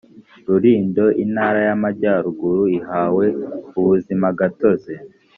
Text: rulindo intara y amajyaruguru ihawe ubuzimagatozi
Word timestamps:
rulindo 0.47 1.05
intara 1.23 1.59
y 1.67 1.69
amajyaruguru 1.75 2.63
ihawe 2.79 3.25
ubuzimagatozi 3.77 4.93